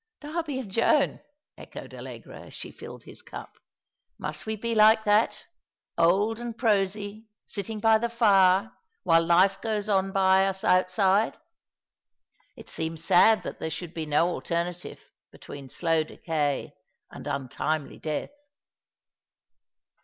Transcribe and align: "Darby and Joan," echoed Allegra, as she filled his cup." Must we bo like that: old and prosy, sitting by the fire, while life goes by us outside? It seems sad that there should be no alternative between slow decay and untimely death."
"Darby 0.19 0.57
and 0.57 0.71
Joan," 0.71 1.19
echoed 1.59 1.93
Allegra, 1.93 2.47
as 2.47 2.55
she 2.55 2.71
filled 2.71 3.03
his 3.03 3.21
cup." 3.21 3.59
Must 4.27 4.47
we 4.47 4.55
bo 4.55 4.69
like 4.69 5.03
that: 5.03 5.45
old 5.95 6.39
and 6.39 6.57
prosy, 6.57 7.27
sitting 7.45 7.79
by 7.79 7.99
the 7.99 8.09
fire, 8.09 8.71
while 9.03 9.23
life 9.23 9.61
goes 9.61 9.85
by 10.11 10.47
us 10.47 10.63
outside? 10.63 11.37
It 12.55 12.67
seems 12.67 13.03
sad 13.03 13.43
that 13.43 13.59
there 13.59 13.69
should 13.69 13.93
be 13.93 14.07
no 14.07 14.27
alternative 14.29 15.11
between 15.31 15.69
slow 15.69 16.03
decay 16.03 16.73
and 17.11 17.27
untimely 17.27 17.99
death." 17.99 18.31